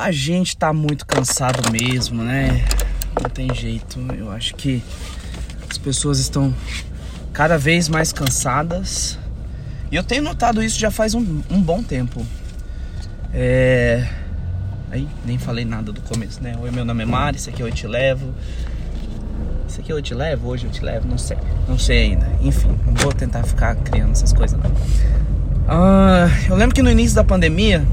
[0.00, 2.64] A gente tá muito cansado mesmo, né?
[3.22, 4.00] Não tem jeito.
[4.16, 4.82] Eu acho que
[5.68, 6.54] as pessoas estão
[7.34, 9.18] cada vez mais cansadas.
[9.92, 12.26] E eu tenho notado isso já faz um, um bom tempo.
[13.34, 14.08] É.
[14.90, 16.56] Aí, nem falei nada do começo, né?
[16.58, 18.34] Oi, meu nome é Mari, esse aqui eu te levo.
[19.68, 21.36] Esse aqui eu te levo, hoje eu te levo, não sei.
[21.68, 22.26] Não sei ainda.
[22.40, 24.72] Enfim, não vou tentar ficar criando essas coisas, não.
[25.68, 27.86] Ah, eu lembro que no início da pandemia,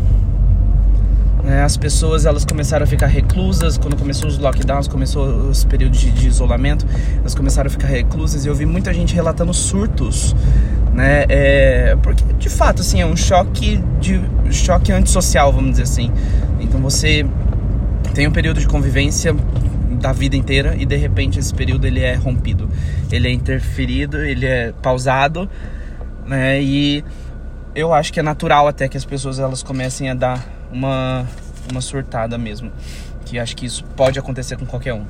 [1.48, 3.78] né, as pessoas elas começaram a ficar reclusas.
[3.78, 6.86] Quando começou os lockdowns, começou os períodos de, de isolamento,
[7.20, 8.46] elas começaram a ficar reclusas.
[8.46, 10.36] E eu vi muita gente relatando surtos
[10.98, 11.26] né?
[11.30, 14.20] É, porque de fato assim é um choque de
[14.52, 16.12] choque antissocial, vamos dizer assim.
[16.60, 17.24] Então você
[18.16, 19.36] tem um período de convivência
[20.02, 22.68] da vida inteira e de repente esse período ele é rompido,
[23.12, 25.48] ele é interferido, ele é pausado,
[26.26, 26.60] né?
[26.60, 27.04] E
[27.76, 31.26] eu acho que é natural até que as pessoas elas comecem a dar uma
[31.72, 32.72] uma surtada mesmo,
[33.26, 35.06] que acho que isso pode acontecer com qualquer um.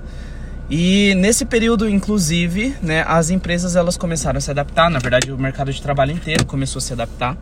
[0.69, 4.89] E nesse período, inclusive, né, as empresas elas começaram a se adaptar.
[4.89, 7.37] Na verdade, o mercado de trabalho inteiro começou a se adaptar.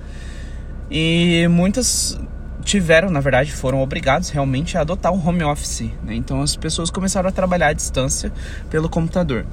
[0.91, 2.19] E muitas
[2.63, 5.89] tiveram, na verdade, foram obrigados realmente a adotar o home office.
[6.03, 6.15] Né?
[6.15, 8.31] Então as pessoas começaram a trabalhar à distância
[8.69, 9.45] pelo computador.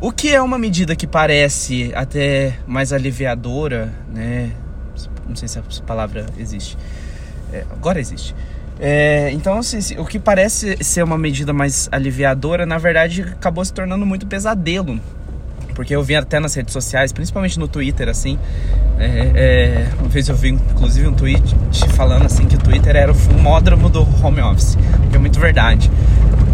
[0.00, 4.52] O que é uma medida que parece até mais aliviadora, né?
[5.28, 6.76] Não sei se essa palavra existe.
[7.52, 8.34] É, agora existe
[8.80, 13.72] é, então, assim, o que parece ser uma medida mais aliviadora, na verdade, acabou se
[13.72, 15.00] tornando muito pesadelo.
[15.78, 18.36] Porque eu vi até nas redes sociais, principalmente no Twitter, assim.
[18.98, 21.54] É, é, uma vez eu vi, inclusive, um tweet
[21.94, 24.76] falando assim que o Twitter era o fumódromo do home office.
[25.08, 25.88] Que é muito verdade.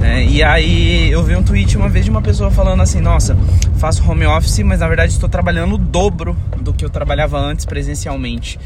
[0.02, 3.34] É, e aí eu vi um tweet uma vez de uma pessoa falando assim, nossa,
[3.78, 7.64] faço home office, mas na verdade estou trabalhando o dobro do que eu trabalhava antes
[7.64, 8.61] presencialmente.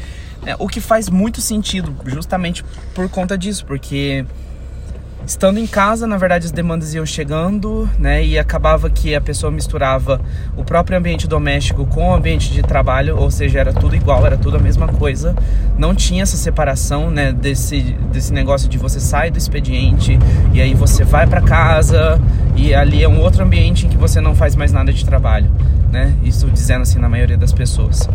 [0.45, 4.25] É, o que faz muito sentido, justamente por conta disso, porque
[5.29, 8.25] estando em casa, na verdade as demandas iam chegando, né?
[8.25, 10.19] E acabava que a pessoa misturava
[10.57, 14.35] o próprio ambiente doméstico com o ambiente de trabalho, ou seja, era tudo igual, era
[14.35, 15.35] tudo a mesma coisa.
[15.77, 17.31] Não tinha essa separação, né?
[17.31, 17.79] Desse,
[18.11, 20.17] desse negócio de você sai do expediente
[20.51, 22.19] e aí você vai para casa
[22.55, 25.51] e ali é um outro ambiente em que você não faz mais nada de trabalho,
[25.91, 26.11] né?
[26.23, 28.09] Isso dizendo assim na maioria das pessoas.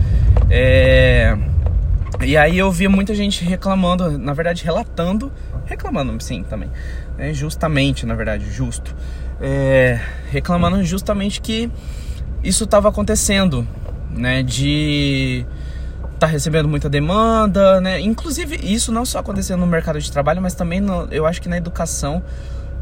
[0.50, 1.36] É
[2.22, 5.32] e aí eu vi muita gente reclamando, na verdade relatando,
[5.66, 6.70] reclamando sim também,
[7.18, 8.94] é, justamente, na verdade, justo,
[9.40, 11.70] é, reclamando justamente que
[12.42, 13.66] isso estava acontecendo,
[14.10, 15.46] né, de
[16.18, 20.54] tá recebendo muita demanda, né, inclusive isso não só acontecendo no mercado de trabalho, mas
[20.54, 22.22] também no, eu acho que na educação,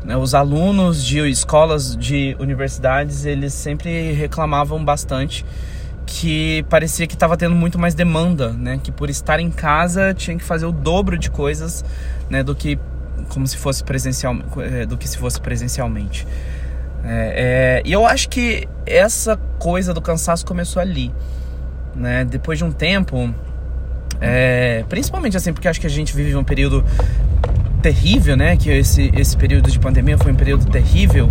[0.05, 5.45] né, os alunos de escolas, de universidades, eles sempre reclamavam bastante
[6.05, 8.79] que parecia que estava tendo muito mais demanda, né?
[8.83, 11.85] Que por estar em casa tinha que fazer o dobro de coisas,
[12.29, 12.43] né?
[12.43, 12.79] Do que
[13.33, 16.27] como se fosse presencial, é, do que se fosse presencialmente.
[17.03, 21.13] É, é, e eu acho que essa coisa do cansaço começou ali,
[21.97, 22.25] né?
[22.25, 23.35] Depois de um tempo,
[24.21, 26.85] é, principalmente assim, porque acho que a gente vive um período
[27.81, 28.57] terrível, né?
[28.57, 31.31] Que esse esse período de pandemia foi um período terrível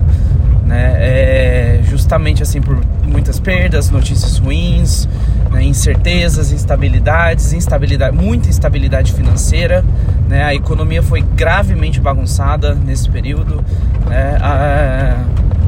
[0.71, 0.93] né?
[0.97, 5.07] É justamente assim por muitas perdas, notícias ruins,
[5.51, 5.61] né?
[5.63, 9.83] incertezas, instabilidades, instabilidade, muita instabilidade financeira,
[10.31, 10.43] né?
[10.43, 13.63] A economia foi gravemente bagunçada nesse período,
[14.07, 14.37] né?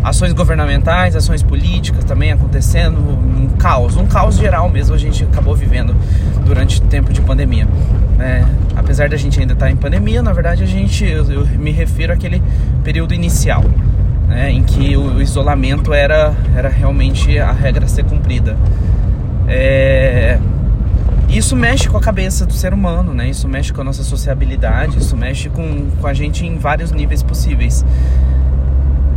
[0.03, 5.55] ações governamentais, ações políticas também acontecendo, um caos, um caos geral mesmo a gente acabou
[5.55, 5.95] vivendo
[6.45, 7.67] durante o tempo de pandemia.
[8.19, 8.43] É,
[8.75, 12.13] apesar da gente ainda estar em pandemia, na verdade a gente, eu, eu me refiro
[12.13, 12.41] àquele
[12.83, 13.63] período inicial
[14.29, 18.57] né, em que o isolamento era, era realmente a regra a ser cumprida.
[19.47, 20.39] É...
[21.33, 23.27] Isso mexe com a cabeça do ser humano, né?
[23.27, 27.23] Isso mexe com a nossa sociabilidade, isso mexe com, com a gente em vários níveis
[27.23, 27.83] possíveis.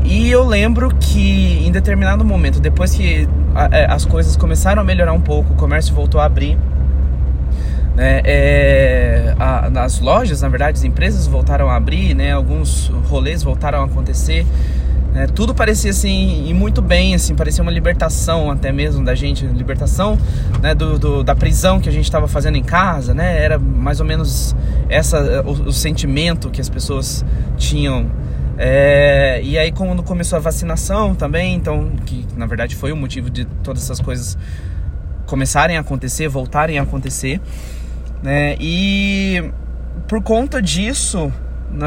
[0.03, 3.29] E eu lembro que em determinado momento, depois que
[3.71, 6.57] é, as coisas começaram a melhorar um pouco, o comércio voltou a abrir,
[7.95, 13.43] né, é, a, as lojas, na verdade, as empresas voltaram a abrir, né, alguns rolês
[13.43, 14.47] voltaram a acontecer.
[15.17, 15.27] Né?
[15.27, 20.19] Tudo parecia assim, e muito bem, assim, parecia uma libertação até mesmo da gente, libertação
[20.61, 23.43] né, do, do da prisão que a gente estava fazendo em casa, né?
[23.43, 24.55] Era mais ou menos
[24.91, 27.25] essa o, o sentimento que as pessoas
[27.57, 28.11] tinham.
[28.59, 33.31] É, e aí quando começou a vacinação também, então, que na verdade foi o motivo
[33.31, 34.37] de todas essas coisas
[35.25, 37.41] começarem a acontecer, voltarem a acontecer,
[38.23, 38.55] né?
[38.61, 39.51] E
[40.07, 41.33] por conta disso,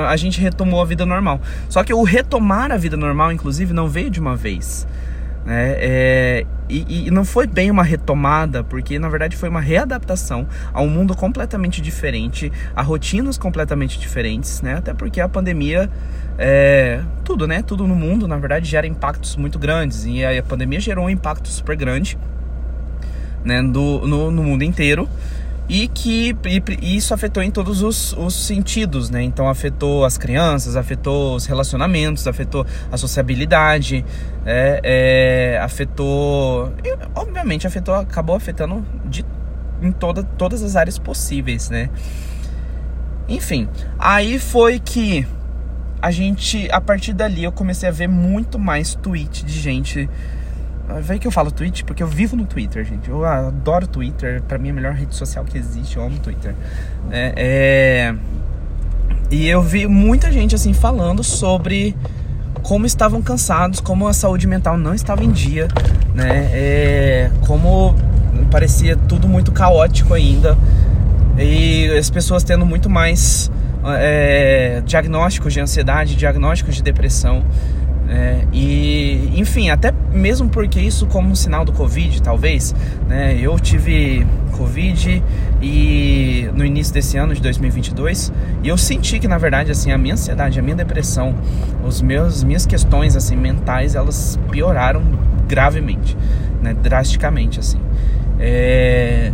[0.08, 1.42] a gente retomou a vida normal.
[1.68, 4.88] Só que o retomar a vida normal, inclusive, não veio de uma vez.
[5.46, 5.76] Né?
[5.78, 10.82] É, e, e, não foi bem uma retomada, porque na verdade foi uma readaptação a
[10.82, 14.76] um mundo completamente diferente, a rotinas completamente diferentes, né?
[14.76, 15.90] Até porque a pandemia,
[16.38, 17.64] é, tudo, né?
[17.64, 20.06] Tudo no mundo, na verdade, gera impactos muito grandes.
[20.06, 22.18] E a pandemia gerou um impacto super grande
[23.44, 25.08] né, do, no, no mundo inteiro
[25.70, 29.22] e que e, isso afetou em todos os, os, sentidos, né?
[29.22, 34.04] Então afetou as crianças, afetou os relacionamentos, afetou a sociabilidade,
[34.46, 34.82] é,
[35.54, 39.24] é, afetou, e, obviamente afetou, acabou afetando de,
[39.80, 41.90] em toda, todas as áreas possíveis, né?
[43.28, 43.70] Enfim,
[44.00, 45.28] aí foi que
[46.02, 50.10] a gente, a partir dali, eu comecei a ver muito mais tweet de gente
[51.02, 53.10] Vê que eu falo Twitch porque eu vivo no Twitter, gente.
[53.10, 54.42] Eu adoro Twitter.
[54.42, 55.98] Pra mim é a melhor rede social que existe.
[55.98, 56.56] Eu amo Twitter.
[57.12, 58.16] É, é...
[59.32, 61.96] E eu vi muita gente assim falando sobre
[62.64, 65.68] como estavam cansados, como a saúde mental não estava em dia,
[66.16, 66.50] né?
[66.52, 67.32] É...
[67.46, 67.96] Como
[68.50, 70.58] parecia tudo muito caótico ainda.
[71.38, 73.50] E as pessoas tendo muito mais
[73.86, 77.44] é, diagnósticos de ansiedade, diagnósticos de depressão.
[78.10, 82.74] É, e, enfim, até mesmo porque isso como um sinal do Covid, talvez,
[83.08, 83.38] né?
[83.40, 85.24] Eu tive Covid
[85.62, 88.34] e no início desse ano de 2022
[88.64, 91.36] e eu senti que na verdade assim a minha ansiedade, a minha depressão,
[91.86, 95.04] os meus minhas questões assim mentais elas pioraram
[95.48, 96.18] gravemente,
[96.64, 96.74] né?
[96.74, 97.80] Drasticamente assim.
[98.40, 99.32] É...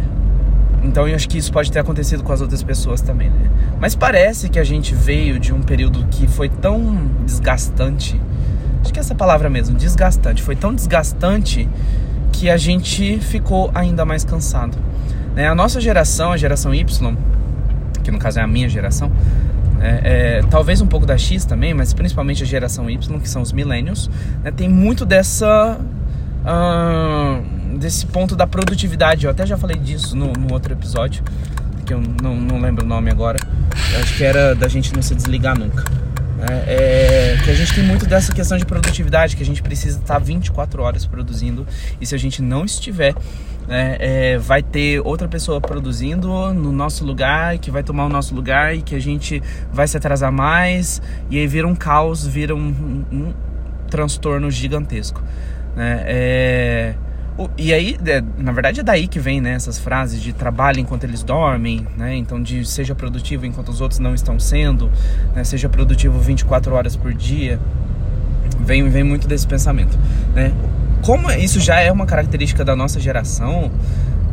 [0.84, 3.50] Então eu acho que isso pode ter acontecido com as outras pessoas também, né?
[3.80, 8.20] Mas parece que a gente veio de um período que foi tão desgastante
[8.86, 10.44] acho que é essa palavra mesmo, desgastante.
[10.44, 11.68] Foi tão desgastante
[12.32, 14.78] que a gente ficou ainda mais cansado.
[15.36, 15.48] Né?
[15.48, 17.18] A nossa geração, a geração Y,
[18.04, 19.12] que no caso é a minha geração,
[19.82, 23.42] é, é, talvez um pouco da X também, mas principalmente a geração Y, que são
[23.42, 24.10] os millennials,
[24.44, 24.52] né?
[24.52, 25.80] tem muito dessa.
[26.46, 29.26] Uh, desse ponto da produtividade.
[29.26, 31.24] Eu até já falei disso no, no outro episódio,
[31.86, 33.40] que eu não, não lembro o nome agora.
[33.94, 35.84] Eu acho que era da gente não se desligar nunca.
[36.38, 40.00] É, é, que a gente tem muito dessa questão de produtividade, que a gente precisa
[40.00, 41.66] estar 24 horas produzindo,
[42.00, 43.16] e se a gente não estiver,
[43.70, 48.36] é, é, vai ter outra pessoa produzindo no nosso lugar, que vai tomar o nosso
[48.36, 49.42] lugar e que a gente
[49.72, 53.34] vai se atrasar mais, e aí vira um caos, vira um, um, um
[53.90, 55.24] transtorno gigantesco.
[55.76, 56.04] Né?
[56.06, 56.96] É,
[57.58, 61.04] e aí, é, na verdade, é daí que vem né, essas frases de trabalho enquanto
[61.04, 62.16] eles dormem, né?
[62.16, 64.90] Então, de seja produtivo enquanto os outros não estão sendo,
[65.36, 65.44] né?
[65.44, 67.60] seja produtivo 24 horas por dia.
[68.60, 69.98] Vem, vem muito desse pensamento,
[70.34, 70.54] né?
[71.02, 73.70] Como isso já é uma característica da nossa geração,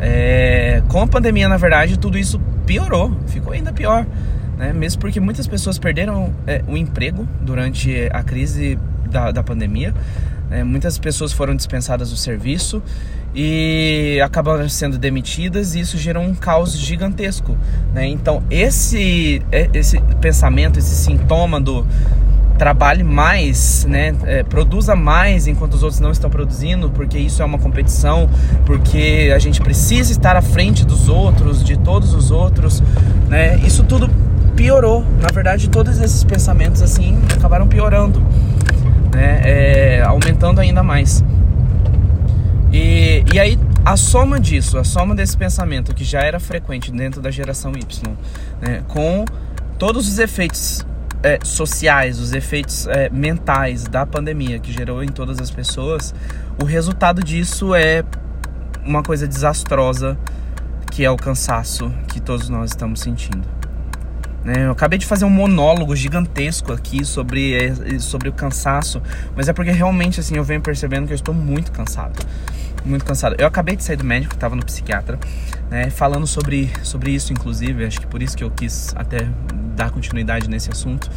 [0.01, 4.07] é, com a pandemia, na verdade, tudo isso piorou, ficou ainda pior.
[4.57, 4.73] Né?
[4.73, 8.79] Mesmo porque muitas pessoas perderam é, o emprego durante a crise
[9.11, 9.93] da, da pandemia.
[10.53, 12.83] É, muitas pessoas foram dispensadas do serviço
[13.35, 17.57] e acabaram sendo demitidas e isso gerou um caos gigantesco.
[17.95, 18.07] Né?
[18.07, 21.87] Então esse, é, esse pensamento, esse sintoma do
[22.59, 27.45] trabalhe mais, né, é, produza mais enquanto os outros não estão produzindo, porque isso é
[27.45, 28.29] uma competição,
[28.65, 32.81] porque a gente precisa estar à frente dos outros, de todos os outros,
[33.29, 33.57] né?
[33.67, 34.09] Isso tudo
[34.55, 35.05] piorou.
[35.21, 38.23] Na verdade, todos esses pensamentos assim acabaram piorando
[39.15, 41.23] né, é, aumentando ainda mais.
[42.73, 47.21] E, e aí a soma disso, a soma desse pensamento que já era frequente dentro
[47.21, 48.17] da geração Y,
[48.61, 49.25] né, com
[49.79, 50.87] todos os efeitos
[51.23, 56.15] é, sociais, os efeitos é, mentais da pandemia que gerou em todas as pessoas,
[56.61, 58.05] o resultado disso é
[58.85, 60.19] uma coisa desastrosa
[60.91, 63.62] que é o cansaço que todos nós estamos sentindo.
[64.45, 64.67] Né?
[64.67, 69.01] Eu acabei de fazer um monólogo gigantesco aqui sobre, eh, sobre o cansaço,
[69.37, 72.25] mas é porque realmente assim eu venho percebendo que eu estou muito cansado.
[72.85, 73.37] Muito cansado.
[73.39, 75.19] Eu acabei de sair do médico, estava no psiquiatra,
[75.71, 77.85] né, falando sobre, sobre isso, inclusive.
[77.85, 79.29] Acho que por isso que eu quis até
[79.77, 81.09] dar continuidade nesse assunto.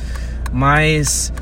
[0.53, 1.33] Mas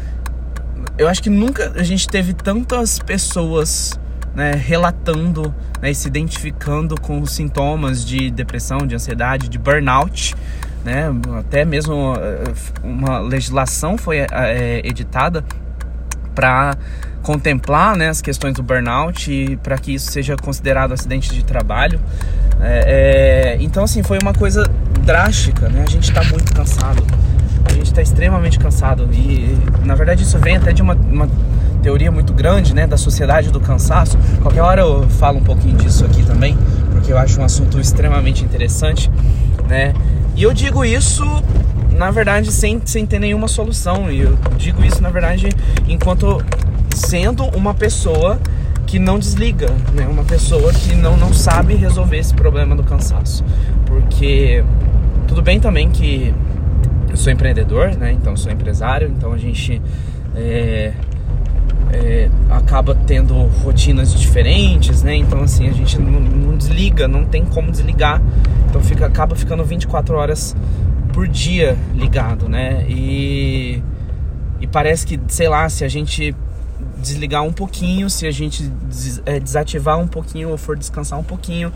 [0.97, 3.99] eu acho que nunca a gente teve tantas pessoas
[4.33, 10.33] né, relatando né, e se identificando com os sintomas de depressão, de ansiedade, de burnout
[10.83, 11.05] né?
[11.39, 12.51] Até mesmo eh,
[12.83, 15.43] uma legislação foi é, editada
[16.35, 16.75] para
[17.21, 21.99] contemplar né, as questões do burnout para que isso seja considerado acidente de trabalho.
[22.61, 24.69] É, é, então, assim, foi uma coisa
[25.01, 25.83] drástica, né?
[25.87, 27.03] A gente está muito cansado,
[27.65, 31.29] a gente está extremamente cansado e, na verdade, isso vem até de uma, uma
[31.81, 34.17] teoria muito grande, né, da sociedade do cansaço.
[34.41, 36.57] Qualquer hora eu falo um pouquinho disso aqui também,
[36.91, 39.11] porque eu acho um assunto extremamente interessante,
[39.67, 39.93] né?
[40.35, 41.23] E eu digo isso,
[41.91, 44.11] na verdade, sem, sem ter nenhuma solução.
[44.11, 45.49] E eu digo isso, na verdade,
[45.87, 46.43] enquanto
[46.95, 48.39] sendo uma pessoa
[48.85, 50.07] que não desliga, né?
[50.07, 53.43] Uma pessoa que não, não sabe resolver esse problema do cansaço.
[53.85, 54.63] Porque
[55.27, 56.33] tudo bem também que
[57.09, 58.11] eu sou empreendedor, né?
[58.11, 59.81] Então sou empresário, então a gente
[60.35, 60.93] é,
[61.93, 65.15] é, acaba tendo rotinas diferentes, né?
[65.15, 68.21] Então assim, a gente não, não, desliga, não tem como desligar.
[68.69, 70.55] Então fica, acaba ficando 24 horas
[71.13, 72.83] por dia ligado, né?
[72.89, 73.81] E,
[74.59, 76.35] e parece que, sei lá, se a gente
[76.97, 81.23] desligar um pouquinho, se a gente des, é, desativar um pouquinho ou for descansar um
[81.23, 81.71] pouquinho,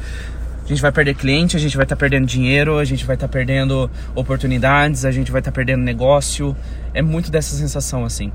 [0.66, 3.16] a gente vai perder cliente, a gente vai estar tá perdendo dinheiro, a gente vai
[3.16, 6.56] estar tá perdendo oportunidades, a gente vai estar tá perdendo negócio.
[6.94, 8.32] É muito dessa sensação assim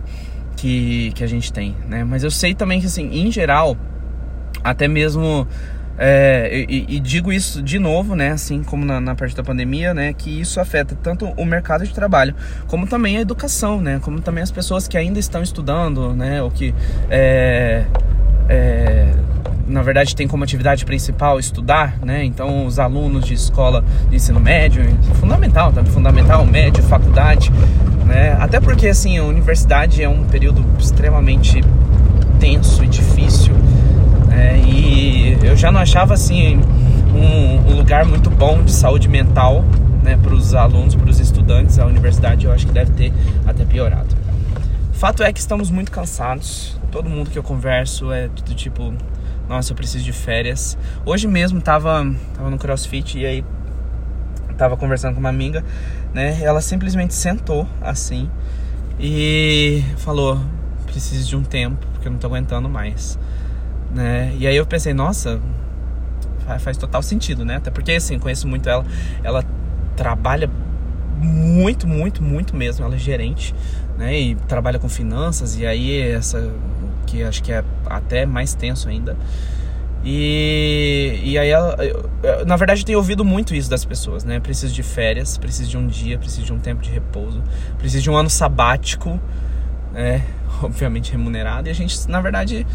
[0.62, 2.04] que, que a gente tem, né?
[2.04, 3.76] Mas eu sei também que assim, em geral,
[4.62, 5.44] até mesmo
[5.98, 9.92] é, e, e, digo isso de novo, né, assim como na, na, parte da pandemia,
[9.92, 12.34] né, que isso afeta tanto o mercado de trabalho,
[12.68, 16.50] como também a educação, né, como também as pessoas que ainda estão estudando, né, ou
[16.50, 16.72] que
[17.10, 17.84] é,
[18.48, 19.12] é,
[19.66, 22.24] na verdade tem como atividade principal estudar, né?
[22.24, 25.84] Então os alunos de escola de ensino médio, fundamental, tá?
[25.84, 27.50] fundamental, médio, faculdade,
[28.06, 28.36] né?
[28.40, 31.62] Até porque assim a universidade é um período extremamente
[32.38, 33.54] tenso e difícil,
[34.28, 34.58] né?
[34.66, 36.60] E eu já não achava assim
[37.14, 39.64] um, um lugar muito bom de saúde mental,
[40.02, 40.18] né?
[40.20, 43.12] Para os alunos, para os estudantes, a universidade eu acho que deve ter
[43.46, 44.22] até piorado.
[44.92, 46.78] Fato é que estamos muito cansados.
[46.90, 48.92] Todo mundo que eu converso é do tipo,
[49.48, 50.78] nossa, eu preciso de férias.
[51.04, 53.44] Hoje mesmo tava, tava no CrossFit e aí
[54.56, 55.64] tava conversando com uma amiga,
[56.14, 56.38] né?
[56.42, 58.30] Ela simplesmente sentou assim
[58.98, 60.40] e falou:
[60.86, 63.18] preciso de um tempo, porque eu não tô aguentando mais,
[63.94, 64.34] né?
[64.38, 65.40] E aí eu pensei, nossa,
[66.60, 67.56] faz total sentido, né?
[67.56, 68.84] Até porque assim, conheço muito ela,
[69.22, 69.44] ela
[69.96, 70.50] trabalha
[71.18, 72.84] muito, muito, muito mesmo.
[72.84, 73.54] Ela é gerente,
[73.96, 74.18] né?
[74.18, 76.52] E trabalha com finanças e aí essa
[77.12, 79.16] que acho que é até mais tenso ainda.
[80.04, 82.10] E, e aí, ela, eu,
[82.46, 84.40] na verdade, eu tenho ouvido muito isso das pessoas, né?
[84.40, 87.42] Preciso de férias, preciso de um dia, preciso de um tempo de repouso,
[87.78, 89.20] preciso de um ano sabático,
[89.92, 90.22] né?
[90.62, 91.68] Obviamente remunerado.
[91.68, 92.66] E a gente, na verdade,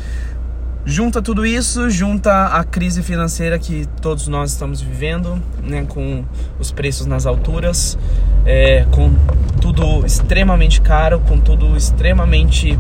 [0.86, 5.86] junta tudo isso, junta a crise financeira que todos nós estamos vivendo, né?
[5.90, 6.24] Com
[6.58, 7.98] os preços nas alturas,
[8.46, 9.12] é, com
[9.60, 12.80] tudo extremamente caro, com tudo extremamente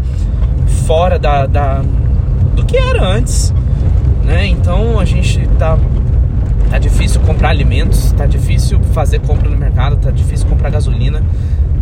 [0.87, 1.81] fora da, da
[2.55, 3.53] do que era antes,
[4.23, 4.47] né?
[4.47, 5.77] Então a gente tá
[6.69, 11.21] tá difícil comprar alimentos, tá difícil fazer compra no mercado, tá difícil comprar gasolina,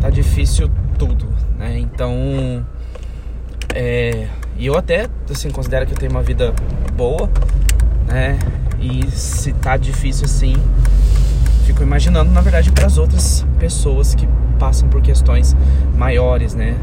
[0.01, 1.77] tá difícil tudo, né?
[1.77, 2.65] Então
[3.75, 6.51] é, e eu até assim considero que eu tenho uma vida
[6.97, 7.29] boa,
[8.07, 8.39] né?
[8.79, 10.55] E se tá difícil assim,
[11.67, 15.55] fico imaginando na verdade para as outras pessoas que passam por questões
[15.95, 16.75] maiores, né?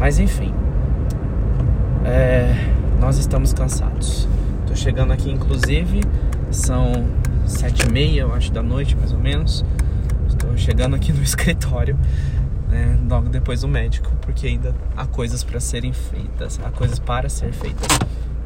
[0.00, 0.52] Mas enfim,
[2.08, 2.54] é,
[2.98, 4.26] nós estamos cansados.
[4.66, 6.00] Tô chegando aqui, inclusive,
[6.50, 6.92] são
[7.46, 9.64] sete e meia, eu acho, da noite, mais ou menos.
[10.26, 11.98] Estou chegando aqui no escritório,
[12.68, 17.28] né, logo depois do médico, porque ainda há coisas para serem feitas, há coisas para
[17.28, 17.98] ser feitas,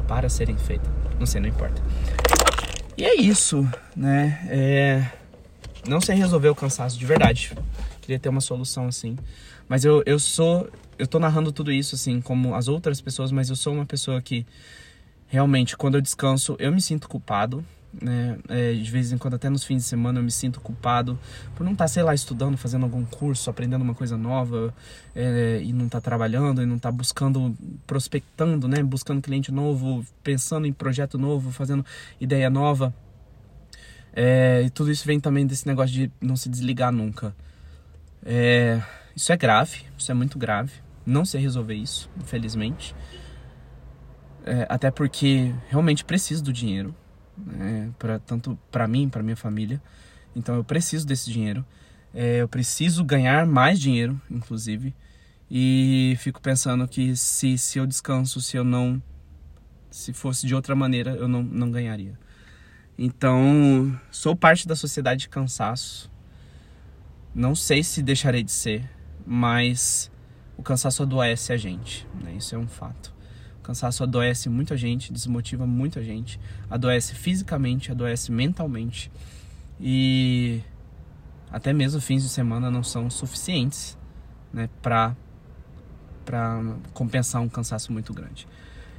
[0.07, 0.89] para serem feitas.
[1.17, 1.81] Não sei, não importa.
[2.97, 4.39] E é isso, né?
[4.49, 5.03] É...
[5.87, 7.51] Não sei resolver o cansaço de verdade.
[8.01, 9.17] Queria ter uma solução assim.
[9.67, 13.49] Mas eu, eu sou eu tô narrando tudo isso assim como as outras pessoas, mas
[13.49, 14.45] eu sou uma pessoa que
[15.27, 17.65] realmente quando eu descanso eu me sinto culpado,
[18.01, 18.37] né?
[18.49, 21.17] É, de vez em quando até nos fins de semana eu me sinto culpado
[21.55, 24.73] por não estar, tá, sei lá, estudando, fazendo algum curso, aprendendo uma coisa nova
[25.15, 27.55] é, e não estar tá trabalhando e não estar tá buscando,
[27.85, 28.81] prospectando, né?
[28.81, 31.85] Buscando cliente novo, pensando em projeto novo, fazendo
[32.19, 32.93] ideia nova.
[34.15, 37.35] É, e tudo isso vem também desse negócio de não se desligar nunca.
[38.25, 38.81] É,
[39.15, 40.73] isso é grave, isso é muito grave.
[41.05, 42.95] Não sei resolver isso, infelizmente.
[44.45, 46.95] É, até porque realmente preciso do dinheiro,
[47.37, 47.91] né,
[48.25, 49.81] tanto para mim, para minha família.
[50.35, 51.65] Então eu preciso desse dinheiro.
[52.13, 54.93] É, eu preciso ganhar mais dinheiro, inclusive.
[55.49, 59.01] E fico pensando que se, se eu descanso, se eu não.
[59.89, 62.17] Se fosse de outra maneira, eu não, não ganharia.
[62.97, 66.11] Então, sou parte da sociedade de cansaço.
[67.33, 68.89] Não sei se deixarei de ser
[69.25, 70.11] mas
[70.57, 72.33] o cansaço adoece a gente, né?
[72.35, 73.13] Isso é um fato.
[73.59, 76.39] O cansaço adoece muita gente, desmotiva muita gente,
[76.69, 79.09] adoece fisicamente, adoece mentalmente
[79.79, 80.61] e
[81.51, 83.97] até mesmo fins de semana não são suficientes,
[84.51, 85.15] né, para
[86.25, 86.61] para
[86.93, 88.47] compensar um cansaço muito grande.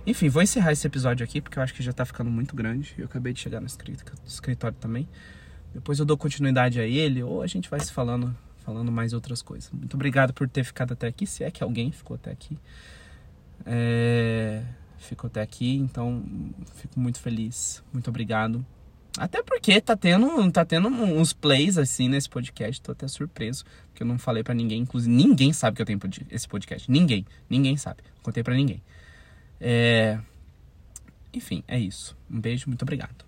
[0.06, 2.94] Enfim, vou encerrar esse episódio aqui porque eu acho que já tá ficando muito grande.
[2.98, 5.08] Eu acabei de chegar no escritório também.
[5.72, 9.42] Depois eu dou continuidade a ele ou a gente vai se falando falando mais outras
[9.42, 9.70] coisas.
[9.70, 12.58] Muito obrigado por ter ficado até aqui, se é que alguém ficou até aqui.
[13.66, 14.62] É...
[14.98, 16.24] ficou até aqui, então
[16.74, 17.82] fico muito feliz.
[17.92, 18.64] Muito obrigado.
[19.16, 24.02] Até porque tá tendo, tá tendo uns plays assim nesse podcast, tô até surpreso, porque
[24.02, 26.90] eu não falei para ninguém, inclusive ninguém sabe que eu tenho esse podcast.
[26.90, 28.02] Ninguém, ninguém sabe.
[28.22, 28.82] Contei para ninguém.
[29.60, 30.18] É...
[31.32, 32.16] Enfim, é isso.
[32.30, 33.24] Um beijo, muito obrigado.